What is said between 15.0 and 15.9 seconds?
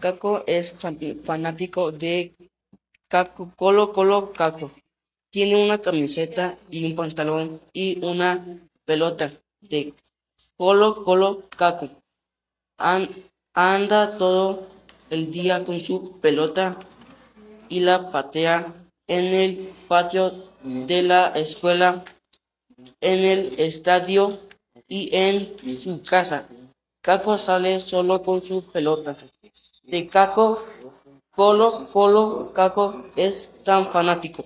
el día con